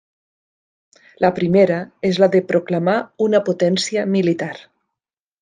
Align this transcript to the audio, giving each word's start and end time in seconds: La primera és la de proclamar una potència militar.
La 1.25 1.29
primera 1.39 1.77
és 2.09 2.21
la 2.23 2.31
de 2.37 2.41
proclamar 2.53 2.97
una 3.27 3.43
potència 3.51 4.09
militar. 4.17 4.51